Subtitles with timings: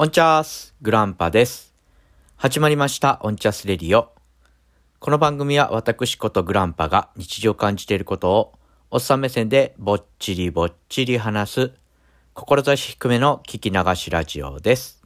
[0.00, 1.74] オンチャースグランパです。
[2.36, 4.12] 始まりましたオンチャースレディオ。
[5.00, 8.52] この番組は私ことグランパが日常感じていることを
[8.92, 11.72] おっさん目線でぼっちりぼっちり話す
[12.36, 15.02] 志低めの聞き流しラジオです。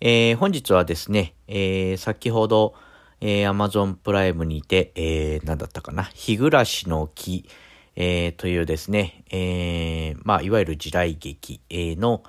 [0.00, 2.74] えー、本日はですね、えー、先ほど、
[3.20, 7.46] えー、Amazon プライムにて、えー、何だったかな、日暮らしの木、
[7.94, 12.22] えー、というですね、えー、まあ、いわゆる時代劇、えー、の、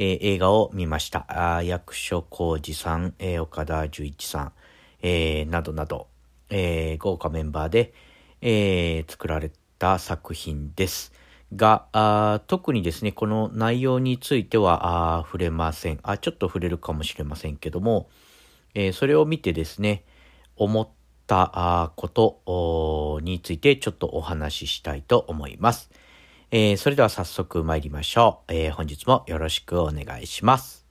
[0.00, 1.56] えー、映画を見ました。
[1.56, 4.52] あ役所広司さん、えー、岡田准一さん、
[5.02, 6.06] えー、などなど、
[6.50, 7.92] えー、豪華メンバーで、
[8.40, 9.50] えー、作られ
[9.80, 11.12] た作品です。
[11.52, 16.16] が、あ特にですね、この内容についてはあ触れませんあ。
[16.16, 18.08] ちょっと触れるかもしれませんけども、
[18.74, 20.04] えー、それを見てですね、
[20.54, 20.88] 思っ
[21.26, 25.90] たことについてちょっとお話ししたいと思います。
[26.50, 30.86] えー、それでは早速参りましょう、えー、本日もよろしくお願いします。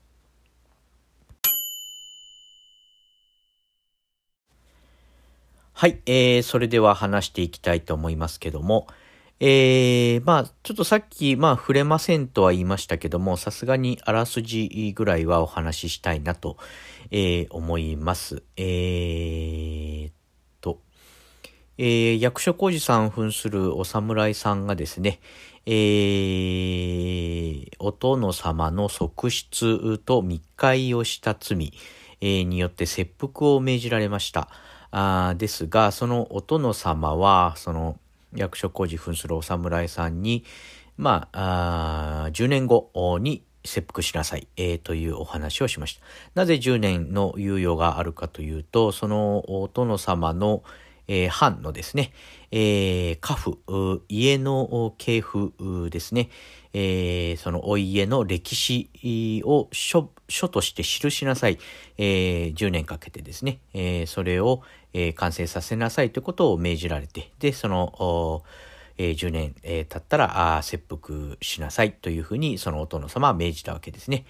[5.73, 8.87] はい、えー、それでは話していきたいと思いますけども、
[9.39, 16.57] えー、まあ、ちょっとさっき、まあ、触れませんとは言いましたけども、さすがにあらすじぐらいはお話ししたいなと、
[17.09, 18.43] えー、思います。
[18.57, 20.11] えー、
[21.77, 25.19] えー、役所広司さん扮するお侍さんがですね、
[25.65, 31.73] えー、お殿様の側室と密会をした罪、
[32.21, 34.49] えー、によって切腹を命じられました。
[34.91, 37.99] あですが、そのお殿様は、その
[38.33, 40.43] 役所広司扮するお侍さんに、
[40.97, 46.01] まあ、あ10年後に切腹しなさい、えー、というお話をしました。
[46.33, 50.63] なぜ10年の猶予があるかというと、そのお殿様の、
[51.07, 52.11] えー、藩のですね、
[52.51, 56.29] えー、家父、家の系譜ですね、
[56.73, 61.57] えー、そのお家の歴史を書書として記しなさい、
[61.97, 64.61] えー、10年かけてですね、えー、それを、
[64.93, 68.43] えー、完成させなさいということを命じられて、で、その、
[68.97, 74.25] えー、10年、えー、経ったらあ切腹しなさいというふうにそのお殿様は命じたわけですね。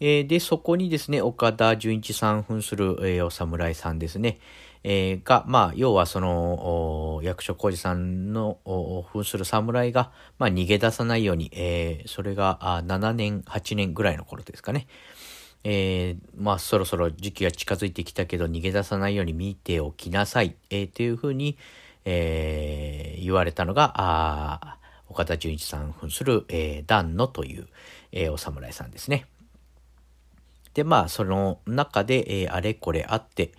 [0.00, 4.38] えー、で、そこにですね、岡田准一さん扮する、えー、お侍さんですね、
[4.82, 8.58] えー、が、まあ、要はその、役所広司さんの
[9.12, 14.86] 扮する侍が、まあ、逃げ出さないように、えー、それがあ7年、8年ぐらいの頃ですかね。
[15.64, 21.58] えー、まあ、そろそろ時期が近づいてきたけど、逃げ出さないように見ておきなさい、えー、というふうに、
[22.06, 24.78] えー、言われたのが、あ
[25.10, 27.66] 岡田准一さん扮する、えー、丹野という、
[28.12, 29.26] えー、お侍さんですね。
[30.80, 33.52] で、まあ、その中で、えー、あれこれあって、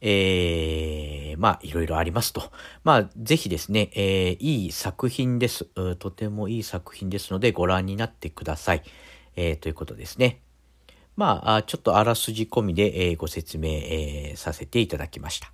[0.00, 2.50] えー、まあ、いろいろありますと。
[2.82, 5.66] まあ、ぜひですね、えー、いい作品です。
[6.00, 8.82] とてもいい作品ですので、ご覧になってください。
[9.36, 10.40] えー、ということですね。
[11.14, 15.52] まあ、ちょっとあらすじ込みで、えー、ご説明、えー、させていただきました。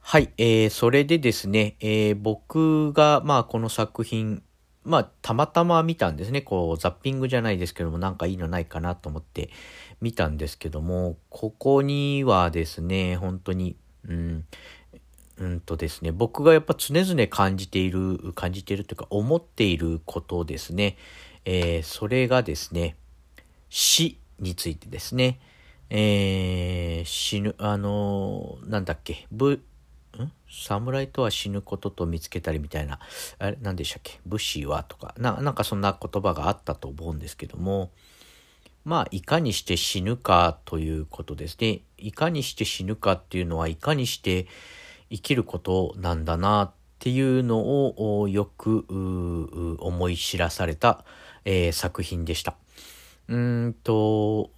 [0.00, 4.42] はい、えー、それでですね、えー、僕が、まあ、この作品、
[4.86, 6.42] まあ、たまたま見たんですね。
[6.42, 9.50] こう、ザッピングじゃないですけども、なんかいいのないかなと思って
[10.00, 13.76] 見たんですけども、ここにはですね、本当に、
[14.08, 14.44] うん、
[15.38, 20.96] うんとですね、僕がやっぱ常々感じている、感じているというか、思っていることですね。
[21.44, 22.96] えー、それがですね、
[23.68, 25.40] 死についてですね。
[25.90, 29.26] えー、死ぬ、あのー、なんだっけ、
[30.48, 32.98] 侍とは死ぬことと見つけたりみたいな、
[33.38, 34.20] あれ、何でしたっけ？
[34.26, 35.14] 武士はとか。
[35.18, 37.90] な、なんかそんな言葉があったと思うんですけども、
[38.84, 41.58] まあ、いかにして死ぬかということです。
[41.60, 41.80] ね。
[41.98, 44.46] いかにして死ぬかっていうのは、いかにして
[45.10, 47.88] 生きることなんだなっていうの
[48.20, 48.86] をよく
[49.80, 51.04] 思い知らされた、
[51.44, 52.54] えー、作品でした。
[53.28, 54.50] うんと、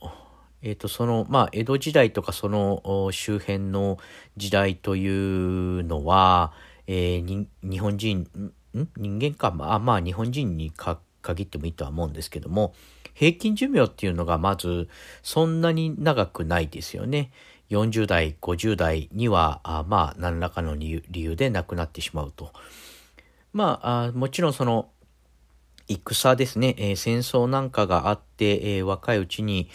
[0.63, 3.99] えっ、と、その、まあ、江戸時代とかその周辺の
[4.37, 6.53] 時代というのは、
[6.87, 8.53] えー、日本人、ん？
[8.97, 10.73] 人間か、まあ、まあ、日本人に
[11.23, 12.75] 限ってもいいとは思うんですけども、
[13.15, 14.89] 平均寿命っていうのがまず
[15.23, 17.33] そんなに長くないですよね。
[17.71, 22.53] 40代、50代には、あまあ、何らかの理由で亡くなってしまうと。
[23.53, 24.91] まあ、あもちろんその、
[25.89, 29.69] 戦ですね、えー、戦争なんかがあって、えー、若いうちに、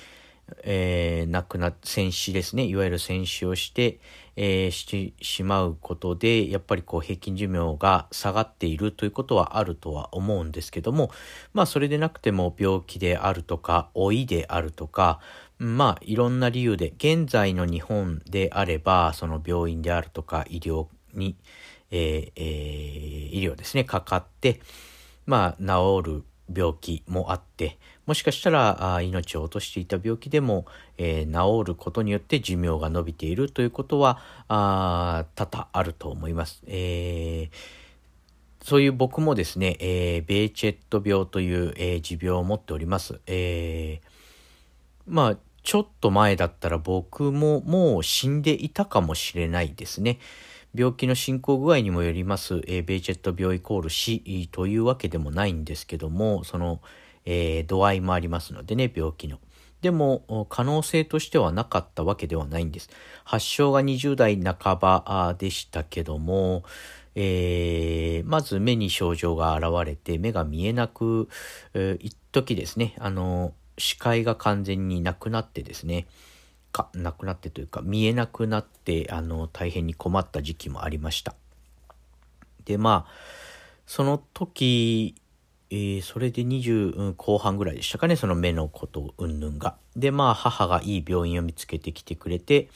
[0.64, 2.66] えー、亡くな戦死ですね。
[2.66, 4.00] いわゆる戦死をして、
[4.36, 11.12] えー、してしまうことでやっぱりこう平均寿命が下がっているということはあるとは思うんですけども
[11.54, 15.20] まあそれでなくても病気であるとか老いであるとか
[15.60, 21.36] まあいろんな理由で現在の日本であればその病院であるとか医療に、
[21.92, 24.60] えーえー、医療ですねかかって
[25.26, 26.24] まあ治る
[26.54, 30.66] 病気もあってもしかしたら命を落としていた病気でも、
[30.98, 36.64] えー、治ることによって寿命が伸びているということはあ多々あると思います。
[36.68, 43.22] えー、そういう僕もですね、えー、ベーチェット病という、えー、持病を持っております。
[43.26, 44.08] えー、
[45.08, 50.20] まあちょっと前だったら僕ももう死んでいたかもしれないですね。
[50.76, 56.82] 病気の進行具合にもよります、えー、ベイチェット病イコール死というわけでもないんですけども、その、
[57.26, 59.40] えー、度合いもありますのでね、病気の。
[59.82, 62.90] でも、可能性としてはなかったわけではないんです。
[63.26, 66.64] 発症が20代半ばでしたけども、
[67.16, 71.28] えー、まず目に症状が現れて、目が見えなく、
[71.74, 76.08] えー、一時ですね、あの、視界が完全になくなってですね、
[76.74, 81.36] かなくなってというか見えなくなってあの大変に困った時期もありました
[82.66, 83.12] でまあ
[83.86, 85.16] その時
[85.74, 89.76] えー、それで20後半ぐらいでしたかね、その目のことうんぬんが。
[89.96, 92.70] で、まあ、母がいい病院を見つけてきてくれて、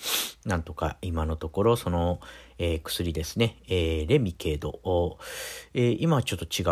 [0.45, 2.19] なんとか今のところ、その、
[2.57, 5.19] えー、薬ですね、えー、レミケードを、
[5.75, 6.65] え今はちょっと違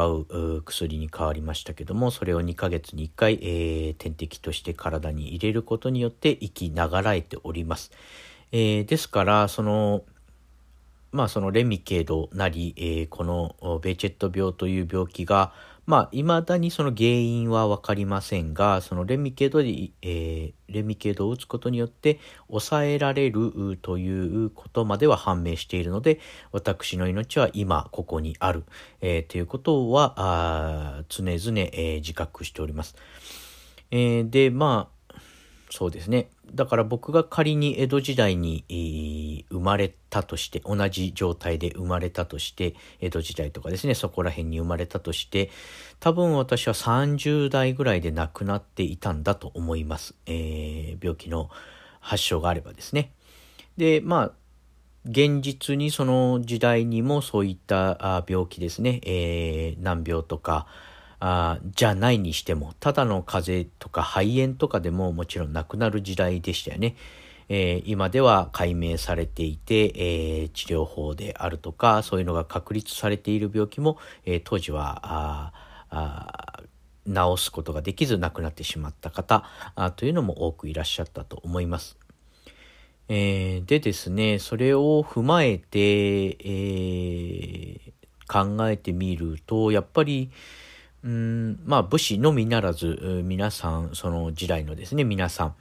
[0.57, 7.91] う薬に変わりましたけども、それを2ヶ月に1回、え点滴として体に入れることによって生きながらえております。
[8.51, 10.01] えですから、その、
[11.11, 15.53] まあ、そのレミケードなり、えこのベーチェット病という病気が、
[15.85, 26.19] まあ、未だにその原因はわかりませんが、そのレミケドで、えー、レミケドを打つことによって抑えられるということまでは判明しているので、
[26.51, 28.63] 私の命は今ここにある、
[29.01, 32.95] えー、ということは、常々、えー、自覚しております。
[33.91, 34.94] えー、で、まあ、
[35.69, 36.29] そうですね。
[36.53, 38.63] だから僕が仮に江戸時代に
[39.49, 45.49] 生まれたとして、同じ状態で生まれたとして、江戸時代とかですね、そこら辺に生まれたとして、
[45.99, 50.15] 多分私は30代ぐらいで亡くなっていたんだと思います。
[50.27, 51.49] えー、病気の
[51.99, 53.11] 発症があればですね。
[53.77, 54.31] で、まあ、
[55.05, 60.67] 現実にその時代にもそういった病気ですね、えー、難病とか、
[61.25, 66.95] あじゃないにしても、ただの風邪とか肺炎とかでももちろんなくなる時代でしたよね。
[67.49, 75.53] えー、今では解明されていて、えー、治療法であるとか、そういうのが確立されている病気も、えー、当時はあ
[75.89, 76.63] あ
[77.07, 79.45] 治すことができず亡くなってしまった方
[79.95, 81.97] というのも多くいらっしゃったと思います。
[83.07, 90.31] えー、でですね、それを踏まえて、えー、考えてみると、やっぱり、
[91.05, 95.55] うん、まあ武士のみならず、皆さん、その時代のですね、皆さん、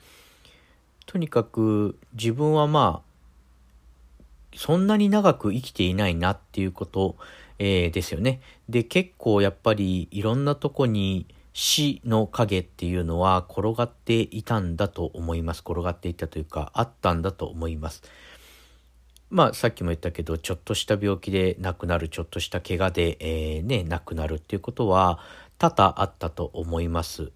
[1.04, 7.16] とにかく自分はまあ、そんなに長く生きていないなっていうこと、
[7.58, 8.40] えー、ですよね。
[8.70, 15.60] で、結構やっぱりいろんなとこに死の影っていうのは転がっていたんだと思います。
[15.60, 18.02] 転がっていたというか、あったんだと思います。
[19.30, 25.18] まあさっきも言ったけどちょっとした病気で亡くなるちょっとした怪我で、えー、ね亡くなるっていうことは
[25.58, 27.32] 多々あったと思います。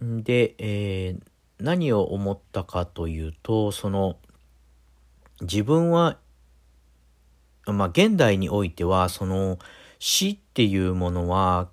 [0.00, 1.22] で、えー、
[1.60, 4.16] 何を思ったかというとその
[5.40, 6.18] 自分は
[7.66, 9.58] まあ現代においてはその
[9.98, 11.68] 死っていうものは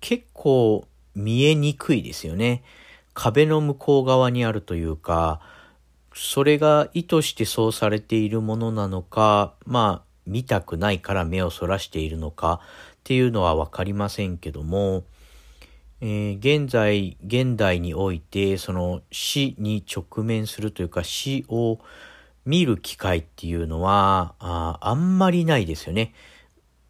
[0.00, 2.62] 結構見えにくいですよね。
[3.14, 5.40] 壁の向こう側にあるというか
[6.14, 12.60] それが意図してそうされているものなのか、まあ、見たくないから目をそらしているのか
[12.96, 15.04] っていうのはわかりませんけども、
[16.00, 21.78] えー、現在、現代において、その死に直面するというか死を
[22.44, 26.12] 見る機会っていうのは、ああんまりないですよね。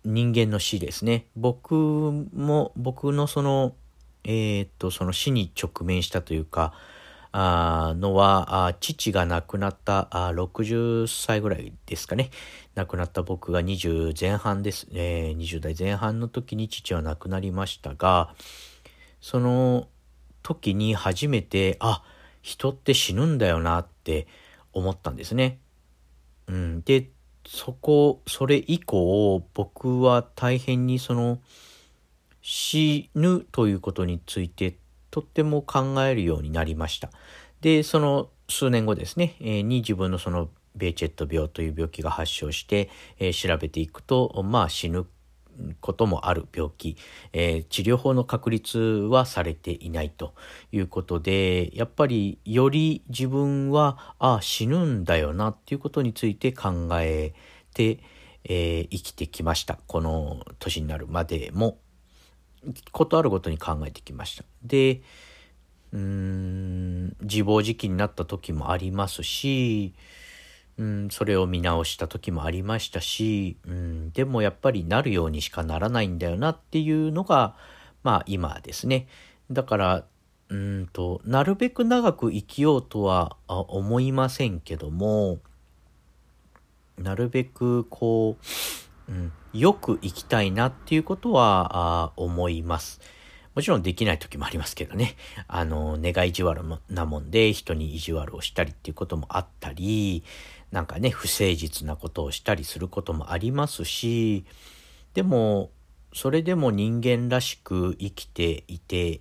[0.05, 1.26] 人間の死ですね。
[1.37, 3.75] 僕も、僕のその、
[4.25, 6.73] えー、っと、その死に直面したというか、
[7.34, 12.30] のは父が亡くなったあ60歳ぐらいですかね。
[12.74, 18.34] 亡くなった僕が20前半です、えー、20代前半の時に父は亡くなりましたが
[19.20, 19.88] その
[20.42, 22.02] 時に初めてあ
[22.40, 24.26] 人って死ぬんだよなって
[24.72, 25.58] 思ったんですね。
[26.48, 27.08] うん、で
[27.46, 31.38] そこそれ以降僕は大変にその
[32.40, 34.76] 死ぬということについて
[35.12, 37.11] とっても考えるようになりました。
[37.61, 42.90] で、その数年後ですね、えー、に自分のそのベーチェット病という病気が発症して、
[43.21, 45.07] えー、調べていくと、まあ死ぬ
[45.81, 46.97] こともある病気、
[47.35, 50.35] えー、治療法の確立はされていないと
[50.73, 57.35] いうことで、やっぱりより自分は、あ、死ぬんだよなっていうことについて考え
[57.75, 58.00] て、
[58.45, 59.78] えー、生きてきました。
[59.87, 61.78] この年になるまでも。
[62.92, 64.45] ことあるごとに考えてきました。
[64.62, 65.02] で、
[65.92, 69.95] うーん、自暴自棄になった時もありますし、
[70.78, 77.57] うん、それを見直した時もありましたし、うん、でもやっぱりなるようにしかならないんだよなっていうのが、
[78.02, 79.07] まあ今ですね。
[79.50, 80.04] だから、
[80.49, 85.38] うんと、なるべく長く生きようとは思いませんけども、
[86.99, 88.37] なるべくこ
[89.09, 93.00] う、うん、よく生きたいなっていうことは思います。
[93.54, 95.14] もちろんできない時もありますけどね。
[95.47, 100.25] あの、願い意地悪なもんで人に意地悪をしたりっていうこともあったり、
[100.71, 104.47] なんかね、不誠実なことをしたりすることもありますし、
[105.12, 105.71] でも、
[106.14, 109.21] それでも人間らしく生きていて、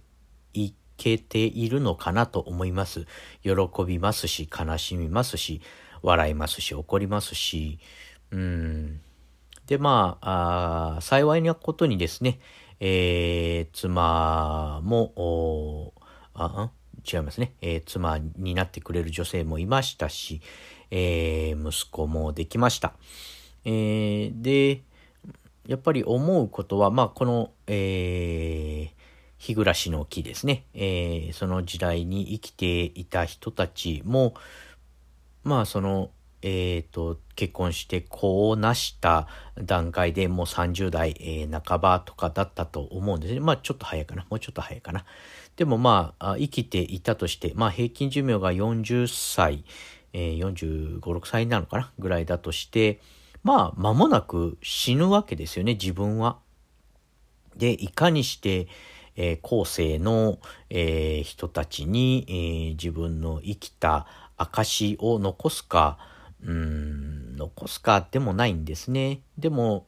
[0.53, 3.05] いけているのかなと思います。
[3.43, 3.51] 喜
[3.85, 5.61] びますし、悲しみますし、
[6.03, 7.79] 笑いますし、怒りますし、
[8.31, 9.01] うん。
[9.71, 12.41] で、まあ、あ幸いなことにですね、
[12.81, 15.93] えー、妻も、
[16.33, 16.71] あ、
[17.09, 20.41] 違いますね、えー、妻になってくれる女性もいましたし、
[20.91, 22.95] えー、息子もできました。
[23.63, 24.81] えー、で、
[25.65, 28.91] やっぱり思うことは、まあ、この、えー、
[29.37, 34.33] 日暮らしの木ですね、えー、その時代に生きていた人たちも、
[35.45, 36.11] まあ、その、
[36.41, 39.27] え、ー、と、結婚して子をなした
[39.62, 43.39] 段階でもう30代、えー、半ばとかだったと思うんですね。
[43.39, 44.25] まあちょっと早いかな。
[44.29, 45.05] もうちょっと早いかな。
[45.55, 49.63] でもまあ生きていたとして、まあ平均寿命が40歳、
[50.13, 51.91] えー、45、6歳なのかな？
[52.00, 53.00] ぐらいだとして、
[53.43, 56.38] まあ間もなく死ぬわけですよね、自分は。
[57.55, 58.67] で、いかにして、
[59.15, 64.07] えー、後世の、えー、人たちに、えー、自分の生きた
[64.38, 65.98] 証を残すか、
[66.45, 69.21] うん、残すかでもないんですね。
[69.38, 69.86] でも、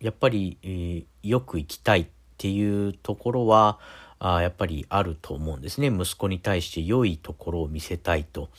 [0.00, 3.78] やっぱり、えー、よく生きたいっていうところは、
[4.24, 5.88] あやっぱりあると思うんですね。
[5.88, 8.50] 息子に対して良いところを見せたいと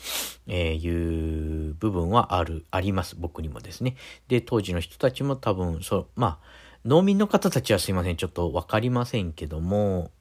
[0.48, 3.16] いう部分はある、あります。
[3.18, 3.96] 僕にもですね。
[4.28, 6.48] で、当時の人たちも多分、そう、まあ、
[6.84, 8.18] 農民の方たちはすいません。
[8.18, 10.12] ちょっとわかりませんけども、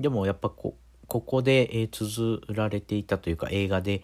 [0.00, 0.74] でもやっぱこ、
[1.06, 4.02] ここで、綴られていたというか映画で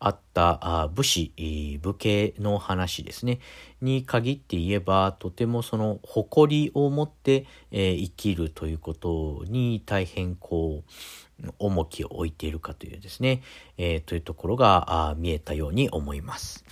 [0.00, 3.40] あった武士、武家の話ですね、
[3.80, 13.42] に限って言えば、とてもその誇りを持って、えー、生きるということに大変こう、重きを置いているかというですね、
[13.76, 16.64] えー、というところが見えたように思います。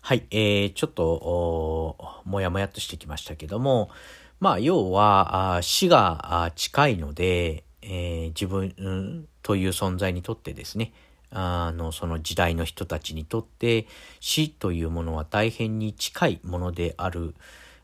[0.00, 3.90] はい、えー、ちょっと、もやもやっとしてきましたけども、
[4.38, 10.92] まあ、要は、死が近いので、えー、自分、という存在にとってですね、
[11.30, 13.86] あの、その時代の人たちにとって
[14.20, 17.34] 死というものは大変に近いものである、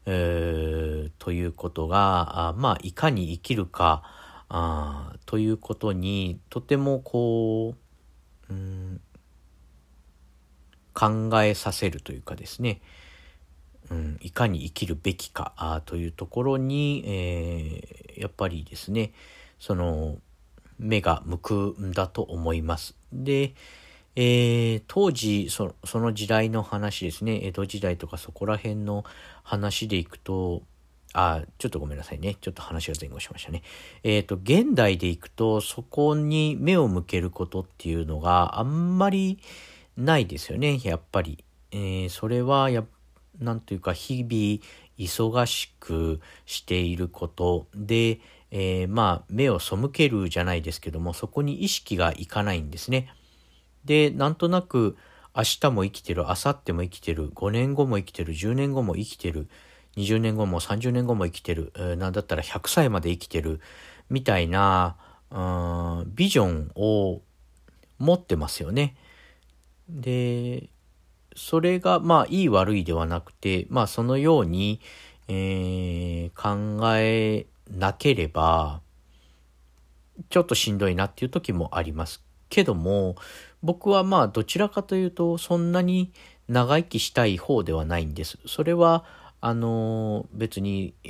[0.06, 4.02] えー、ということが、あまあ、いかに生きるか、
[4.48, 7.74] あということにとてもこ
[8.50, 9.00] う、うん、
[10.94, 12.82] 考えさせるというかですね、
[13.90, 19.12] うん、いかに生きるべきかあというところに、えー、やっぱりですね
[19.62, 20.18] その
[20.80, 22.96] 目が向くんだと思います。
[23.12, 23.54] で、
[24.16, 29.04] えー、当時そ、その時代の話ですね、江戸時代とかそこら辺の
[29.44, 30.62] 話でいくと、
[31.12, 32.36] あ、ちょっとごめんなさいね。
[32.40, 33.62] ちょっと話が前後しましたね。
[34.02, 39.38] えっ、ー、と、現代でいくと、そこに目を向けることっていうのがあんまり
[39.96, 41.44] ないですよね、やっぱり。
[41.70, 42.84] えー、それはや、
[43.38, 44.60] なんというか、日々
[44.98, 48.18] 忙しくしていることで、
[48.54, 53.08] えー、まあ、目を背けるじゃないですけども、そこに意識がいかないんですね。
[53.86, 54.96] で、なんとなく、
[55.34, 59.48] 明日も生きてる、明後日も生きてる、5年後も生きてる、10年後も生きてる、
[59.96, 63.60] 20年後も30年後も生きてる、えー、なんだったら100歳まで生きてる、
[64.10, 64.96] みたいな、
[65.30, 67.22] うんビジョンを
[67.98, 68.96] 持ってますよね。
[69.88, 70.68] で、
[71.34, 74.80] それが、まあ、いい悪いではなくて、まあ、そのように、
[75.28, 78.80] えー、考えなければ、
[80.28, 83.16] ちょっとしんどいなっていう時もありますけども、
[83.62, 86.12] 僕はまあどちらかというとそんなに
[86.48, 88.38] 長生きしたい方ではないんです。
[88.46, 89.04] それは、
[89.40, 91.08] あの、別に、え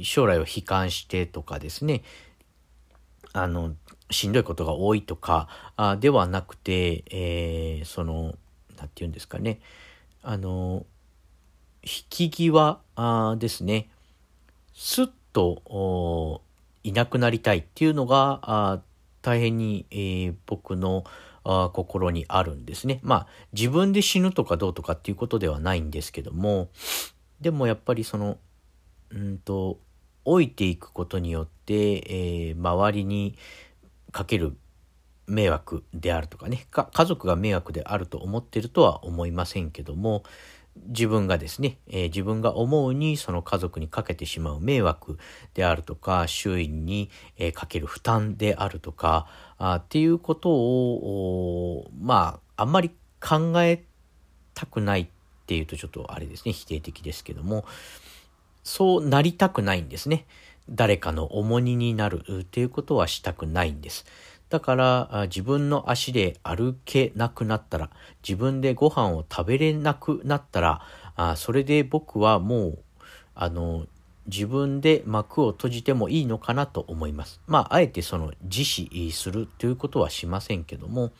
[0.00, 2.02] ー、将来を悲観してとかですね、
[3.32, 3.74] あの、
[4.10, 8.34] しんどいことが多いとかあではなくて、えー、その、
[8.76, 9.60] なんて言うんですかね、
[10.22, 10.86] あの、
[11.82, 13.90] 引き際あですね、
[14.74, 16.42] すっと
[16.82, 18.82] いなくなりたいっていうのが
[19.22, 21.04] 大変に、えー、僕の
[21.44, 23.00] 心にあるんですね。
[23.02, 26.68] まあ自分で死ぬとかどうとかっていうことではないんですけども
[27.40, 28.38] でもやっぱりその
[29.10, 29.78] うんと
[30.24, 33.36] 置いていくことによって、えー、周りに
[34.12, 34.56] かける
[35.26, 40.22] 迷惑であるとかね家族が迷惑であると思ってるとは思いませんけども
[40.76, 45.18] 自分がですね、えー、自分が思うにその家族にかけてしまう迷惑
[45.54, 49.26] であるとか周囲に、えー、かける負担であるとか
[49.58, 53.84] あっていうことをまああんまり考え
[54.54, 55.08] たくないっ
[55.46, 57.64] ていうとちょっとあれですね否定的ですけども
[58.64, 60.26] そうなりたくないんですね
[60.70, 64.04] 誰かの重荷になるっていうことはしたくないんです。
[64.52, 67.88] だから自分の足で歩けなくなったら、
[68.22, 70.82] 自分でご飯を食べれなくなったら、
[71.16, 72.78] あそれで僕はもう、
[73.34, 73.86] あの、
[74.26, 77.40] 自分で幕を閉じてもいいのかなと思います。
[77.46, 81.12] まあ、あえてその自死するということはしませんけども、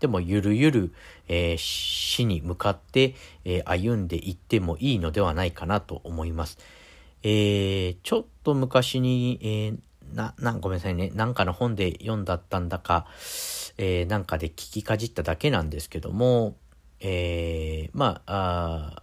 [0.00, 0.92] でもゆるゆる、
[1.28, 6.58] えー、死に向かって、えー、歩んでいってもいいのではないかなと思います。
[7.22, 9.74] えー、ちょっと昔に、え、
[10.12, 11.10] な、な、ごめんなさいね。
[11.14, 13.06] なんかの本で読んだったんだか、
[13.78, 16.56] えー、なんかで聞きかじっただけなんですけども、
[17.00, 19.02] えー、まあ、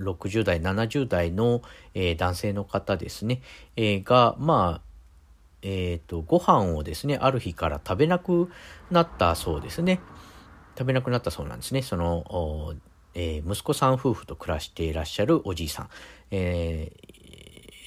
[0.00, 1.62] 60代、70代の、
[1.94, 3.42] えー、男性の方ですね、
[3.76, 4.90] えー、が、まあ、
[5.62, 8.50] えっ、ー、と、ご飯をですね、ある日から食べなく
[8.90, 10.00] なったそうですね。
[10.78, 11.82] 食べなくなったそうなんですね。
[11.82, 12.74] その、
[13.14, 15.88] えー、息子さん夫婦と暮らしていらっしゃるおじいさん。
[16.30, 16.92] え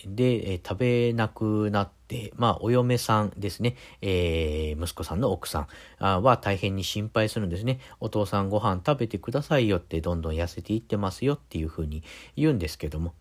[0.05, 2.02] ー、で、えー、食べなくなって、
[2.35, 5.67] まあ、お嫁さんですね、えー、息子さんの奥さ
[5.99, 7.79] んは大変に心配するんですね。
[7.99, 12.03] お父さんご飯食べてくださいよって、どんどん痩せていってますよっていうふうに
[12.35, 13.13] 言うんですけども、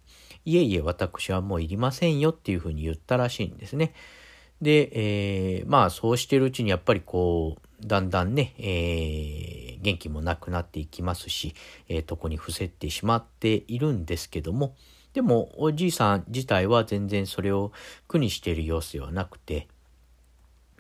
[0.45, 3.95] いえいえ、私はもういりませんよっていうふうに言ったらしいんですね。
[4.61, 4.91] で、
[5.59, 11.55] えー、まあ、そうしてるうちにやっぱりこう、だんだんね、えー、元気もなくなっていきますし、
[11.89, 14.77] えー、床に伏せてしまっているんですけども、
[15.13, 17.73] でも、おじいさん自体は全然それを
[18.09, 19.69] 苦にしている様子ではなくて、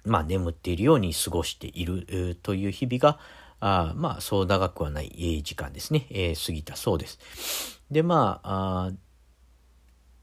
[0.04, 3.18] まあ、眠っているように過ごしているという日々が、
[3.60, 7.80] あまあ、そう長くはない時間ですね、えー、過ぎたそうです。
[7.90, 8.92] で、まあ、あ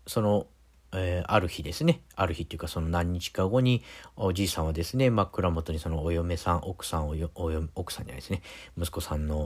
[0.07, 0.47] その、
[0.93, 3.83] えー、ある日ですね、ある日っていうかその何日か後に
[4.15, 8.41] おじいさんはですね、枕元にそのお嫁さん、奥さんをよ、およ奥さんじゃないですね、
[8.77, 9.39] 息子さんの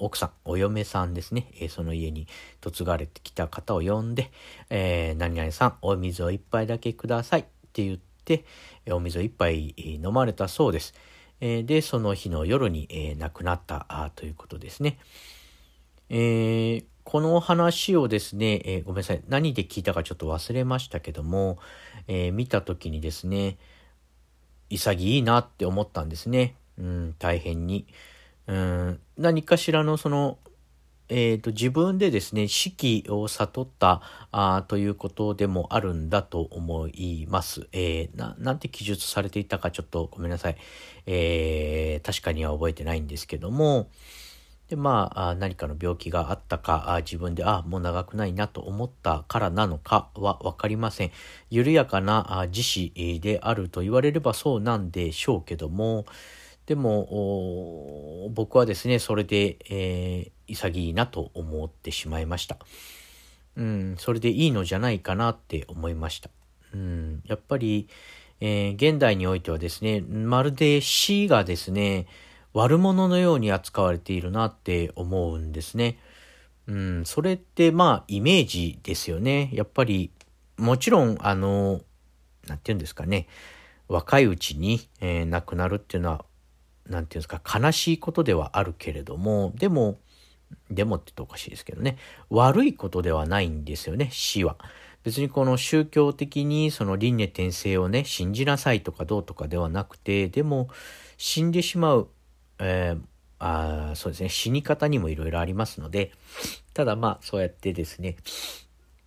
[0.00, 2.26] 奥さん、お嫁さんですね、えー、その家に
[2.64, 4.30] 嫁がれてきた方を呼んで、
[4.70, 8.44] えー、何々さん、お水を一杯だけくださいって言って、
[8.90, 10.94] お水を一杯飲まれたそうです。
[11.40, 14.98] え、で、その日の夜に、え、亡くなったということですね。
[16.08, 19.22] えーこの話をですね、えー、ごめんなさい。
[19.28, 21.56] 何で聞いたかちょっと忘れましたけども、
[22.08, 23.58] えー、見た時にですね、
[24.70, 26.56] 潔いなって思ったんですね。
[26.76, 27.86] うん、大変に。
[28.48, 30.38] うん、何かしらのその、
[31.08, 37.68] えーと、自分でですね、四季を悟ったあということでもあるんだと思います。
[37.70, 40.56] えー、ななんて記述されていたかちょっとごめんなさい。
[41.06, 43.90] えー、確かには覚えてないんですけども、
[44.68, 51.12] で、まあ、何かの病気があったか、自分で、あ、もう長くないなと思ったからなのかはわかりません。
[51.50, 56.04] 緩やかな自死であると言われればそうなんでしょうけども、
[56.66, 62.58] でも、僕はですね、それで、えー、潔いなと思ってしまいました。
[63.56, 66.28] うん、それでいいのじゃないかなって思いました。
[66.74, 67.88] うん、やっぱり、
[68.40, 72.06] えー、現代においてはですね、まるで死がですね、
[72.56, 75.98] 悪者のように扱われているなって思うんですね。
[76.66, 79.50] うん、それってまあイメージですよね。
[79.52, 80.10] やっぱり、
[80.56, 81.82] もちろん、あの、
[82.46, 83.28] なんて言うんですかね。
[83.88, 86.24] 若いうちに、えー、亡くなるっていうのは、
[86.86, 89.98] なんて言うんですか、悲しいことではあるけれども、でも、
[90.70, 91.98] でもって言うとおかしいですけどね。
[92.30, 94.56] 悪いことではないんですよね、死は。
[95.04, 100.70] 別にこの宗教的にその輪廻転生をね、信じなさいとかどうとかではなくて、でも
[101.18, 102.08] 死んでしまう
[102.58, 103.00] えー、
[103.38, 106.12] あそうですね、死に方にもいろいろありますので、
[106.74, 108.16] ただまあ、そうやってですね、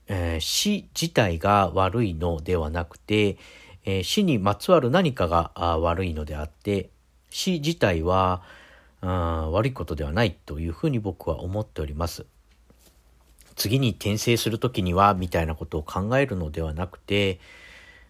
[0.08, 3.38] えー、死自体が悪いのではなくて、
[3.86, 6.90] えー、死にまつわる何かが悪いのであって、
[7.30, 8.42] 死自体は
[9.02, 12.26] 悪いことではないというふうに僕は思っております。
[13.56, 17.40] 次に転生するときには、みたいなことを考えるのではなくて、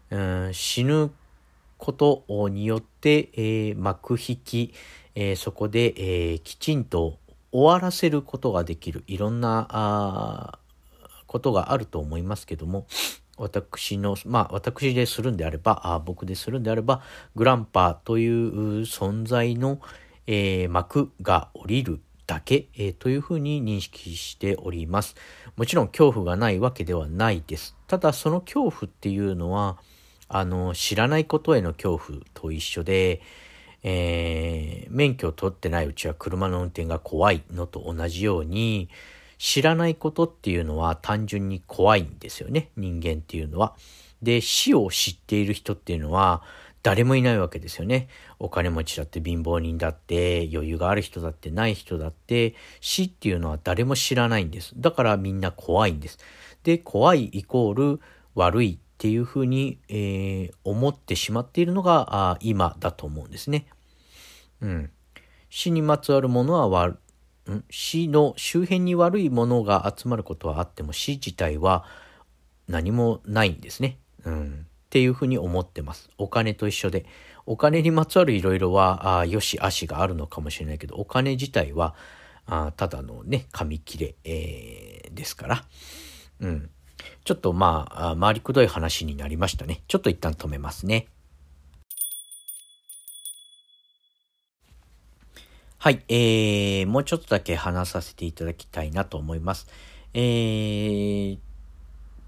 [0.09, 1.11] うん、死ぬ
[1.77, 4.73] ことによって、えー、幕引き、
[5.15, 7.17] えー、そこで、えー、きちんと
[7.51, 10.59] 終わらせることができるいろんなあ
[11.25, 12.85] ことがあると思いますけども
[13.37, 17.01] 私のまあ私でするんであればあ僕でするんであれば
[17.35, 19.79] グランパーという存在の、
[20.27, 25.15] えー、幕が降りるだけ、えー、というふうに認識しております。
[25.57, 27.75] もちろん恐怖がないわけではないです。
[27.87, 29.79] ただその恐怖っていうのは、
[30.27, 33.21] あの、知らないことへの恐怖と一緒で、
[33.83, 38.89] えー、免許を取ってないうちは車の運転が怖いのと同じように、
[39.37, 43.75] 知らないことっていうのは単純に怖いんですよね、人間っていうのは。
[44.21, 46.43] で、死を知っている人っていうのは、
[46.81, 48.07] 誰もいないわけですよね。
[48.39, 54.73] お金持ちだって貧乏人だって余裕がある人だってない人だって死っていうのは誰も知らないんです。
[54.77, 56.19] だからみんな怖いんです。
[56.63, 57.99] で、怖いイコール
[58.35, 63.65] 悪いっていうふうに、えー、思ってしまっているのが今だと思うんですね。
[64.59, 64.91] うん。
[65.49, 66.99] 死にまつわるものは悪
[67.69, 71.85] 死の周辺に悪いものが集まることはあっても死自体は
[72.67, 73.99] 何もないんですね。
[74.25, 74.65] うん。
[74.65, 76.09] っていうふうに思ってます。
[76.17, 77.05] お金と一緒で。
[77.45, 81.95] お金にまつわるいろいろは、あよし悪しがあるのかもしれないけど、お金自体は、
[82.45, 85.63] あただのね、紙切れ、えー、ですから。
[86.41, 86.69] うん。
[87.23, 89.81] ちょっとまあ、回りくどい話になりましたね。
[89.87, 91.07] ちょっと一旦止めますね。
[95.81, 99.67] はい、えー、もうちょっとだけ話させていただきたいなと思います。
[100.13, 101.37] えー、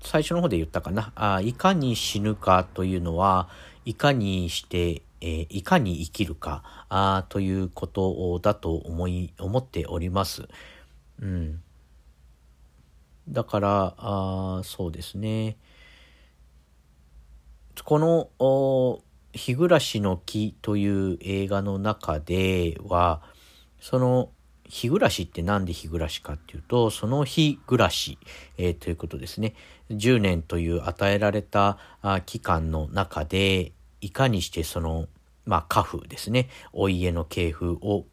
[0.02, 1.12] 最初の方で言ったかな。
[1.16, 3.50] あいかに死ぬかというのは、
[3.84, 10.48] いかにして、えー、いかに生きるかあということだと思い、思っております。
[11.22, 11.62] うん。
[13.30, 15.58] だから、あそうですね。
[17.84, 19.02] この、
[19.34, 23.22] 日暮らしの木という映画の中では、
[23.80, 24.30] その
[24.72, 28.18] 日暮らしって何で日暮らしかっていうと、その日暮らし、
[28.58, 29.54] えー、ということですね。
[29.90, 35.08] 10年という与えられたあ期間の中で、いかにしてその、
[35.46, 38.06] まあ、家父ですね、お家の系譜を、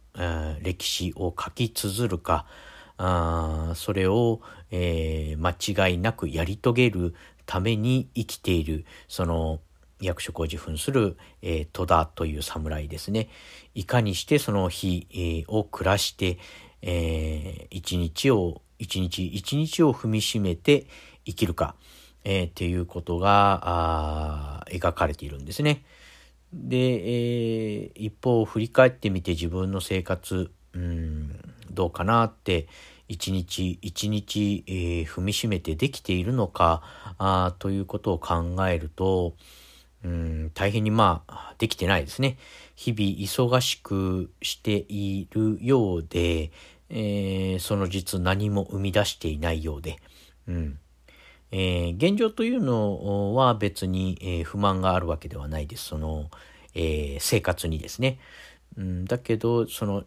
[0.62, 2.44] 歴史を書き綴るか、
[2.98, 7.14] あそれを、えー、間違いなくやり遂げる
[7.46, 9.60] ために生きている、その、
[10.00, 13.28] 役職を自負する、えー、戸田という侍ですね。
[13.74, 16.38] いかにしてその日、えー、を暮らして、
[16.82, 20.86] えー、一日を、一日一日を踏みしめて
[21.24, 21.74] 生きるか、
[22.24, 25.84] えー、っていうことが描かれているんですね。
[26.52, 31.40] で、えー、一方振り返ってみて自分の生活、うん、
[31.72, 32.68] どうかなって
[33.08, 36.82] 一日一日、えー、踏みしめてできているのか
[37.18, 39.34] あということを考えると、
[40.04, 42.36] うん、大変にまあ、できてないですね。
[42.76, 46.52] 日々忙しくしているようで、
[46.90, 49.96] えー、その実何も生み出していないようで、
[50.46, 50.78] うん。
[51.50, 55.86] えー、現状というのは別に、えー、不満があるわけではないです。
[55.86, 56.30] その、
[56.74, 58.18] えー、生活にですね。
[58.76, 60.04] うん、だけど、その、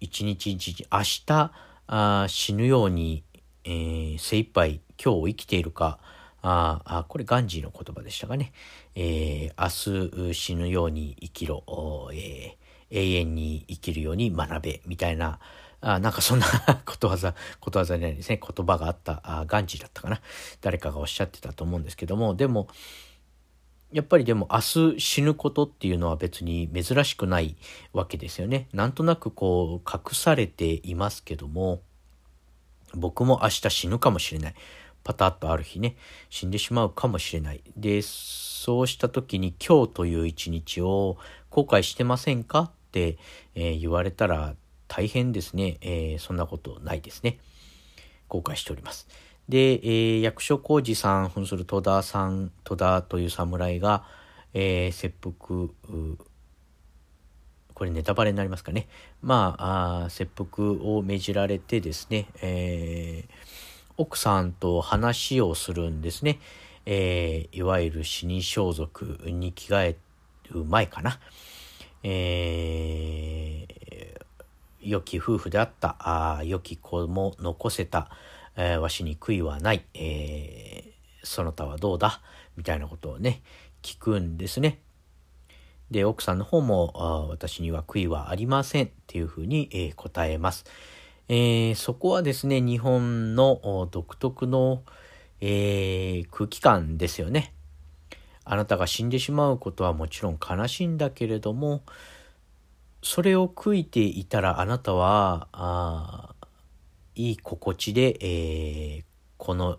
[0.00, 1.52] 一日一日、明日
[1.88, 3.24] あ死ぬように、
[3.64, 5.98] えー、精一杯今日を生きているか、
[6.40, 8.52] ああ、これガンジーの言葉でしたかね。
[8.94, 11.64] えー、明日死ぬように生きろ、
[12.12, 15.40] えー、永遠に生きるように学べ、みたいな、
[15.80, 16.46] あなんかそんな
[16.84, 18.40] ことわざ、ことわざじゃないですね。
[18.40, 20.20] 言葉があった、あガンジーだったかな。
[20.60, 22.68] 誰かがおっしゃってたと思うんですけども、でも、
[23.92, 27.56] やっぱりでも明日死ぬことっていうのは別に珍しくない
[27.92, 28.68] わけですよね。
[28.72, 31.80] なんとなくこう隠されていますけども、
[32.94, 34.54] 僕も明日死ぬかもしれない。
[35.04, 35.96] パタッとある日ね、
[36.28, 37.62] 死んでしまうかもしれない。
[37.76, 41.16] で、そうした時に今日という一日を
[41.48, 43.16] 後悔してませんかって、
[43.54, 44.54] えー、言われたら
[44.86, 47.38] 大変ですね、えー、そんなことないですね。
[48.28, 49.08] 後悔しております。
[49.48, 54.04] で、えー、役所広司さん扮する戸田さん、戸田という侍が、
[54.52, 55.68] えー、切腹、
[57.72, 58.88] これネタバレになりますかね。
[59.22, 63.32] まあ、あ切腹を命じられてですね、えー、
[63.96, 66.40] 奥さんと話をするんですね。
[66.84, 69.96] えー、いわゆる死に装束に着替え
[70.50, 71.20] る前かな。
[72.02, 78.10] えー、良き夫婦であった、あ良き子も残せた、
[78.58, 82.20] えー、わしに悔いはない、えー、その他はどうだ？
[82.56, 83.40] みたいなことをね、
[83.82, 84.80] 聞くんですね。
[85.92, 90.66] で、奥さんの方も、私には悔いはありませんっていうふうに、えー、答えます。
[91.28, 94.82] えー、そこはですね、日本の独特の、
[95.40, 97.54] えー、空気感ですよね。
[98.44, 101.82] あなたが死んでしまうことはもちろん悲しいんだけれども、
[103.02, 106.34] それを悔いていたらあなたは、あ
[107.18, 109.04] いい心地で、えー、
[109.36, 109.78] この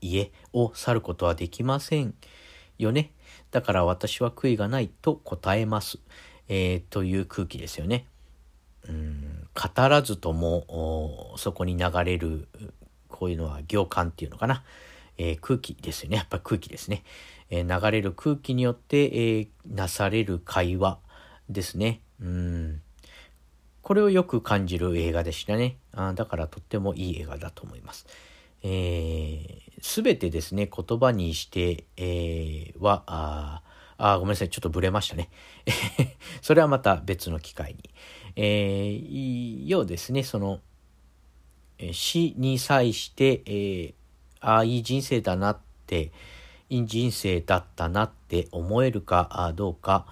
[0.00, 2.14] 家を去ることはできません
[2.78, 3.12] よね。
[3.50, 5.98] だから私は悔いがないと答えます。
[6.48, 8.06] えー、という空気ですよね。
[8.88, 12.46] うん語らずともそこに流れる
[13.08, 14.62] こういうのは行間っていうのかな、
[15.16, 17.02] えー、空気ですよねやっぱ空気ですね、
[17.50, 20.98] えー、流れる空気によって、えー、なされる会話
[21.48, 22.82] ですねうん
[23.86, 28.06] これをよく感じる映画でしたねあだからとってもいい映画だと思いますす
[30.02, 33.62] べ、えー、てですね言葉にして、えー、はあ
[33.96, 34.50] あ、ごめんなさい。
[34.50, 35.30] ちょっとブレましたね。
[36.42, 37.90] それはまた別の機会に。
[38.34, 40.60] えー、ようですね、その、
[41.92, 43.94] 死に際して、えー、
[44.40, 46.10] ああ、いい人生だなって、
[46.68, 50.06] いい人生だったなって思えるかどうか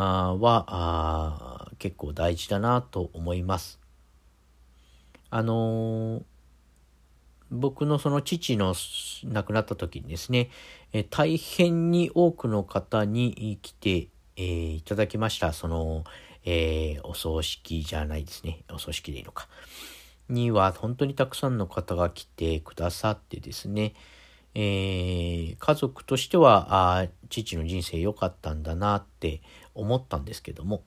[0.00, 3.80] は結構大事だなと思います。
[5.30, 6.22] あのー
[7.50, 8.74] 僕のその父の
[9.24, 10.50] 亡くなった時にですね、
[10.92, 15.52] え大変に多くの方に来て、えー、いただきました。
[15.52, 16.04] その、
[16.44, 18.64] えー、お葬式じゃないですね。
[18.72, 19.48] お葬式でいいのか。
[20.28, 23.94] には本当にたくさんの方が来てくださってですね、
[24.54, 29.40] えー、家族としてはあ父の人生良かったんだなって
[29.76, 30.82] 思ったんですけども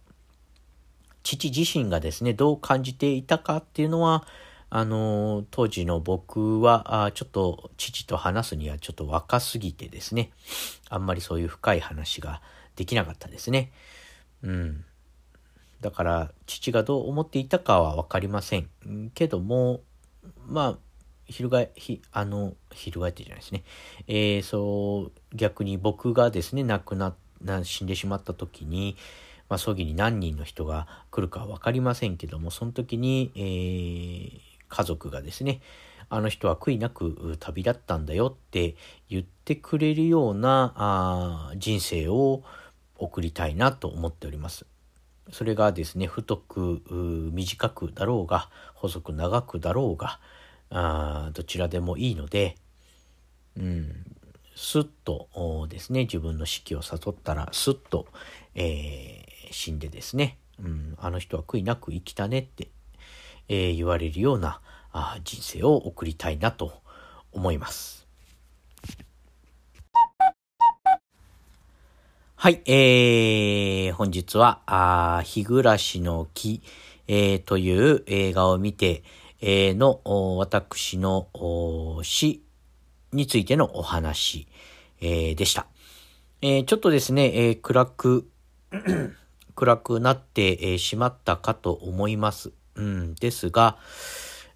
[1.23, 4.25] 父自身がですねどう感じていたかっていうのは
[4.71, 10.29] あの、当時の僕は、あちょっと父と話すにはちょっと若すぎてですね、
[10.89, 12.41] あんまりそういう深い話が
[12.75, 13.71] できなかったですね。
[14.43, 14.85] うん。
[15.81, 18.69] だから、父がどう思っていたかはわかりません。
[19.15, 19.81] けども、
[20.45, 20.77] まあ、
[21.25, 23.63] 翻、ひ、あの、翻ってじゃないですね。
[24.07, 28.95] えー、そう、逆に僕がですね、亡くなって、な死んでしまった時に、
[29.49, 35.61] まあ、葬儀に何人の人が来るかは分かりませんけども、その時に、えー、家族がですね、
[36.09, 38.75] あの人は悔いなく旅立ったんだよって
[39.09, 42.43] 言ってくれるようなあ人生を
[42.97, 44.65] 送りたいなと思っております。
[45.31, 46.81] それがですね、太く
[47.33, 50.19] 短くだろうが、細く長くだろうが、
[50.71, 52.55] あどちらでもいいので、
[53.57, 54.18] うん、
[54.61, 58.07] すっとですね、自分の死期を悟ったら、すっと、
[58.55, 62.69] えー、死んでですね、うん、あの人は悔いなく生きたねって
[63.49, 66.81] えー、言われるようなあ人生を送りたいなと
[67.31, 68.07] 思います。
[72.35, 76.61] はい、えー、本日は、あ日暮らしの木、
[77.07, 79.03] えー、という映画を見て、
[79.41, 79.99] えー、の、
[80.37, 81.27] 私の
[82.03, 82.41] 死
[83.11, 84.47] についてのお話、
[85.01, 85.67] えー、でした。
[86.41, 88.29] えー、ちょっとですね、えー、暗く
[89.55, 92.51] 暗くなって、しまったかと思います。
[92.75, 93.77] うん、ですが、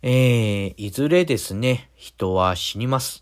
[0.01, 3.21] え、いずれですね、人は死にます。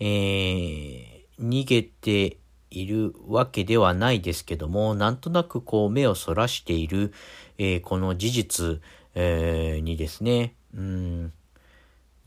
[0.00, 2.38] え、逃げて
[2.70, 7.12] いるわけではないですけども、なんとなくこう目をそらしている、
[7.58, 8.80] え、この事実、
[9.14, 11.32] え、にですね、うん、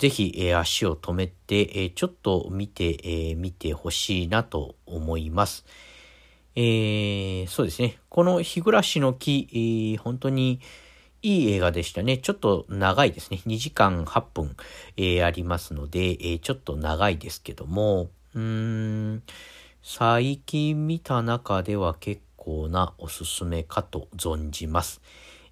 [0.04, 5.64] ぜひ、えー、足を止めて、えー、ちょっと見て、えー、見てほしいなと思います。
[6.58, 8.00] えー、そうですね。
[8.10, 10.60] この日暮らしの木、えー、本当に、
[11.22, 12.18] いい映画でしたね。
[12.18, 13.40] ちょっと長いですね。
[13.48, 14.58] 2時間8分、
[14.98, 19.24] えー、ありますので、えー、ちょっと長いですけども、うーん、
[19.82, 25.00] 最近見た中では結構なおすすめかと存じます。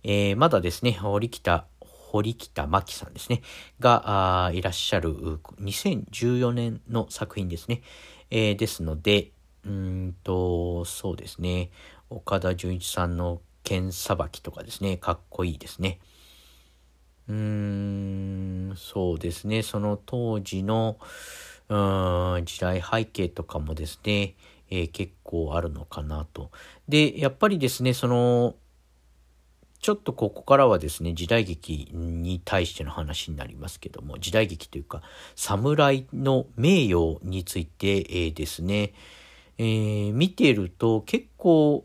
[0.03, 1.67] えー、まだですね、堀北、
[2.11, 3.41] 堀北真希さんですね、
[3.79, 5.15] がいらっしゃる
[5.61, 7.81] 2014年の作品ですね。
[8.29, 9.31] えー、ですので、
[9.65, 11.71] うんと、そうですね、
[12.09, 15.99] 岡田准一さんの剣さばきとかですね、かっこいいですね。
[17.29, 20.97] うーん、そうですね、その当時の、
[21.69, 24.35] うん時代背景とかもですね、
[24.69, 26.51] えー、結構あるのかなと。
[26.89, 28.55] で、やっぱりですね、その、
[29.81, 35.01] ちょっとここからはですね、時代劇に対しての話になりますけども、時代劇というか、
[35.35, 38.93] 侍の名誉について、えー、ですね、
[39.57, 41.75] えー、見てると結構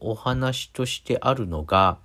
[0.00, 1.98] お話としてあるのが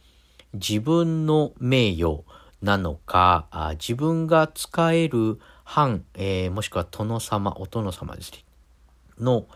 [0.54, 2.20] 自分の名誉
[2.62, 8.44] なのかあ自分が使える藩、えー、もしくは殿様お殿様ですね
[9.20, 9.48] の、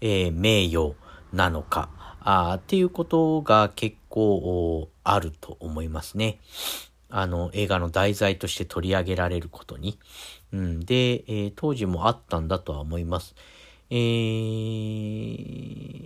[0.00, 0.94] え、名誉
[1.34, 6.38] なのかあっていうことが結構あると思いますね。
[7.08, 9.98] あの映画の題材として取り上げられることに。
[10.52, 13.34] うん、で、えー、当時もあったんだとは思います。
[13.90, 13.96] え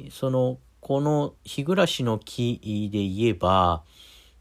[0.09, 3.85] ー、その、この日暮らしの木で言えば、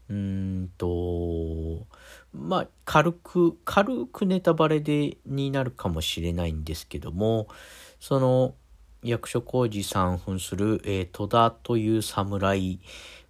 [0.08, 1.86] うんと、
[2.32, 7.48] まあ、軽く、軽くネタバレで、になるかもしれないんですけども、
[8.00, 8.54] その、
[9.02, 12.80] 役所広司さん扮する、えー、戸田という侍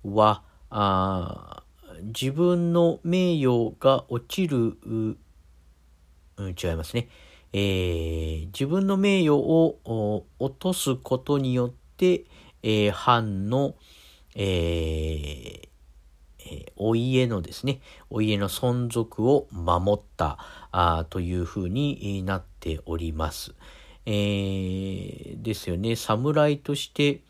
[0.04, 0.42] は、
[0.76, 1.62] あ
[2.02, 5.18] 自分の名誉が落ちる、うん、
[6.40, 7.08] 違いますね。
[7.52, 12.24] えー、自分の名誉を落とすことによって、
[12.64, 13.76] えー、藩の、
[14.34, 20.38] えー、お家のですね、お家の存続を守った
[20.72, 23.54] あというふうになっております。
[24.06, 27.22] えー、ですよね、侍として、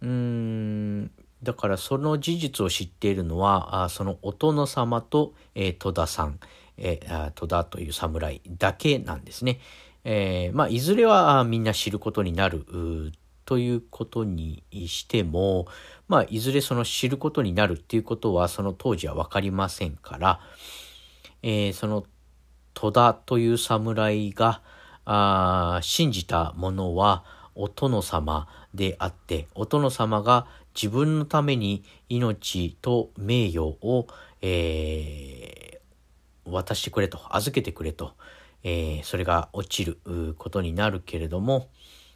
[0.00, 1.10] うーん、
[1.42, 6.40] だからその事実を知っているのは、あそのお殿様と、えー、戸田さん、
[6.76, 9.60] えー、戸田という侍だけなんですね。
[10.04, 12.64] えー、まあ、いずれはみんな知ることになる
[13.44, 15.66] ということにしても、
[16.06, 20.40] まあ、いずれその知ることになるっていうことはその当時は分かりませんから、
[21.42, 22.04] えー、その
[22.74, 24.62] 戸田という侍が
[25.04, 27.24] あ信じたものは
[27.54, 30.46] お殿様であってお殿様が
[30.80, 34.06] 自分のために命と名誉を、
[34.40, 38.12] えー、渡してくれと預けてくれと、
[38.62, 39.98] えー、それが落ちる
[40.38, 41.68] ことになるけれども、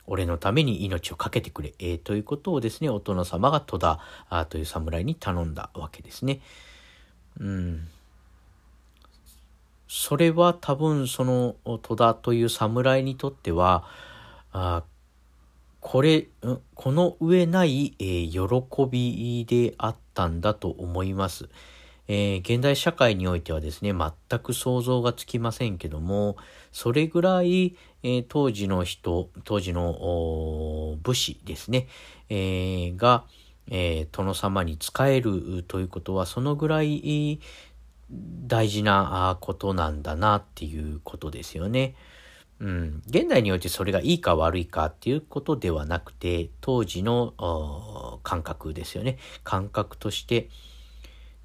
[0.06, 3.98] 俺のために命を懸けてくれ、えー、ということをですね、お殿様が戸田
[4.48, 6.40] という侍に頼んだわけですね。
[7.40, 7.88] うん。
[9.88, 13.84] それは多分その戸田という侍にとっては、
[14.52, 14.84] あ
[15.82, 16.28] これ、
[16.74, 21.48] この上ない、えー、喜びであったんだと思います。
[22.06, 26.36] えー、現代社会においてはですね、全く想像がつきませんけども、
[26.70, 31.88] それぐらい、えー、当時の人、当時の武士ですね、
[32.28, 33.24] え、が、
[33.68, 37.40] え殿様に仕えるということは、そのぐらい
[38.46, 41.96] 大事なことなんだなっていうことですよね。
[42.62, 49.18] うん、現代においてそれがいいか悪いかっていうことではなくて、当時の感覚ですよね。
[49.42, 50.48] 感覚として、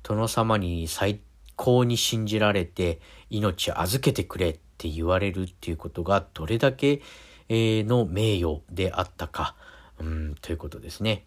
[0.04, 1.20] 殿様に最
[1.56, 3.00] 高に信じられて
[3.32, 7.02] 命預けてくれって言われるっていうことがどれだけ、
[7.50, 9.56] の名誉であったか、
[10.00, 11.26] うん、ということですね。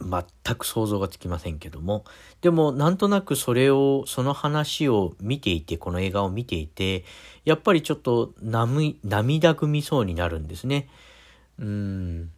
[0.00, 2.04] 全く想像がつきませんけども、
[2.40, 7.04] でもなんとなくそれを、その話を見ていて、この映画を見ていて、
[7.44, 10.88] やっぱりちょっと涙ぐみそうになるんですね。
[11.58, 12.30] うん、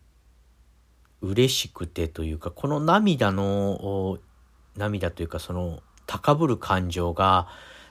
[1.23, 4.19] 嬉しくてというか、この涙の
[4.77, 7.49] 涙というかその高ぶる感情が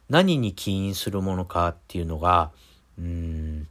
[0.10, 2.52] 何に起因するものかっていうのが
[2.98, 3.68] うん。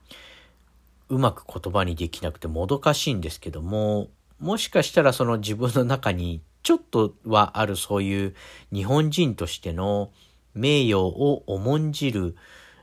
[1.08, 4.08] うまく言葉にできなくてもどかしいんですけども
[4.44, 8.34] もしかしたらその自分の中にちょっとはあるそういう
[8.72, 10.10] 日本人としての
[10.54, 12.36] 名誉を重んじる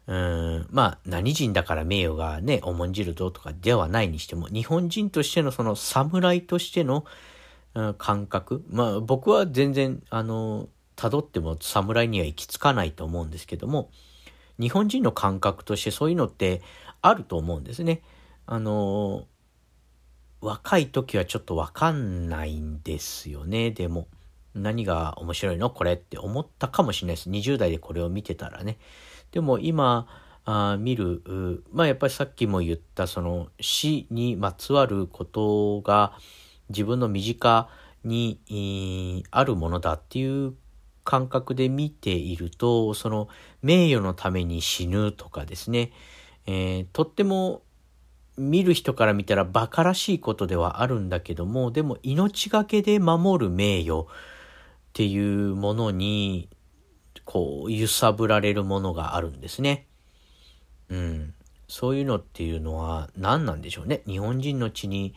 [0.07, 7.05] うんまあ何人だから名誉がね重んじるぞとかではないにしても日本人としてのその侍としての
[7.99, 13.91] 感覚まあ僕は全然あの辿っても侍には行き着かないと思うんですけども
[14.59, 16.63] 日本人の感覚としてそういうのって
[17.03, 18.01] あると思うんですね。
[18.47, 19.25] あの
[20.41, 23.71] 若い時はちょっとわかんないんですよね。
[23.71, 24.07] でも
[24.53, 25.69] 何が面白いの？
[25.69, 27.29] これって思ったかもしれないです。
[27.29, 28.77] 20代でこれを見てたらね。
[29.31, 30.07] でも今
[30.43, 36.13] あ見るまあやっぱりさっきも言ったその死にまつわることが
[36.69, 37.69] 自分の身近
[38.03, 40.55] にあるものだっていう
[41.03, 43.27] 感覚で見ていると、その
[43.61, 45.91] 名誉のために死ぬとかですね、
[46.45, 47.61] えー、とっても
[48.41, 54.05] 見る人から見たら馬鹿らしいことではあるんだけども、でも命がけで守る名誉っ
[54.93, 56.49] ていうものに、
[57.23, 59.87] こう、揺さぶられるものがあるんですね。
[60.89, 61.33] うん。
[61.67, 64.01] そういうのっていうのは何なんでしょうね。
[64.05, 65.13] 日本人の血に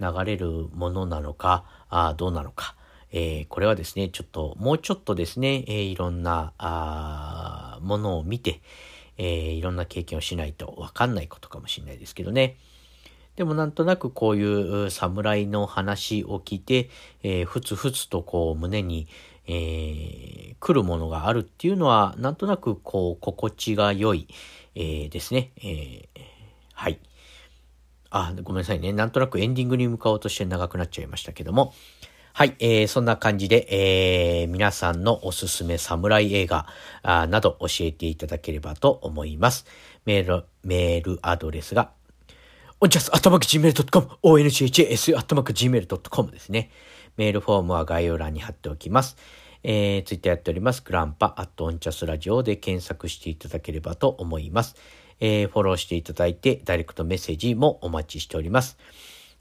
[0.00, 2.74] 流れるものなのか、あどうなのか。
[3.12, 8.62] えー、これはですね、ちょっと、もうちょっとですね、えー、いろんな、あものを見て、
[9.22, 12.56] えー、いろんな経験をしないとわかんないことかもしれないですけどね。
[13.36, 16.90] でもなんとなくこういう侍の話を聞いて、
[17.22, 19.06] えー、ふつふつとこう胸に、
[19.46, 24.26] えー、来るものがあるっていうのは、なんとなくこう心地が良い、
[24.74, 25.52] えー、ですね。
[25.58, 26.06] えー、
[26.74, 26.98] はい。
[28.10, 28.92] あ、ごめんなさいね。
[28.92, 31.72] なんとなくエンディングに向かおうとして長くなっちゃいましたけども。
[32.34, 36.66] はい、えー、そんな感じで、えー、皆さんのおすすめ侍映画
[37.04, 39.66] など教えていただければと思います。
[40.06, 41.90] メール、メールアドレスが、
[42.80, 46.70] おんちゃす、あったまく gmail.com、onchs、あったまく gmail.com ですね。
[47.18, 49.18] メールフォームは概要欄に貼っておきます。
[49.62, 50.82] えー、ツイッターやっております。
[50.82, 54.74] グランパ、アットオンチャスラジオで検索していただければと思います。
[55.20, 58.78] えー、フォローしていただいて、ダイレクトメッセージもお待ちしております。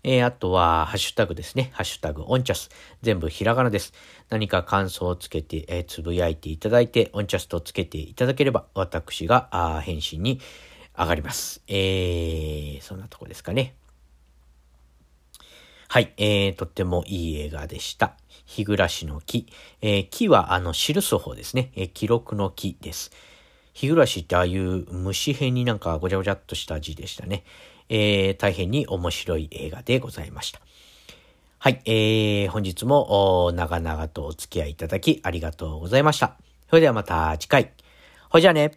[0.04, 1.70] えー、あとは、ハッシュタグですね。
[1.74, 2.70] ハッシュタグ、オンチャス。
[3.04, 3.94] 全部ひらがなです。
[4.30, 10.40] 何か感想をつけて、えー、つぶやいていただいて、オンチャスとつけていただければ、私が、あ返信に
[10.98, 11.62] 上がります。
[11.68, 13.76] えー、そんなとこですかね。
[15.88, 18.16] はい、えー、とってもいい映画でした。
[18.48, 19.46] 日暮らしの木。
[19.82, 21.72] えー、木は、あの、記す方ですね。
[21.76, 23.12] えー、記録の木です。
[23.74, 27.44] 日暮らしってああいう虫編になんかごちゃごちゃっとした字でしたね。
[27.94, 30.62] えー、大変に面白い映画でございました。
[31.60, 36.38] はい、えー、本日も長々とお付き合いいただきありがとうございました。
[36.70, 37.74] それではまた次回。
[38.30, 38.72] ほいじゃあね。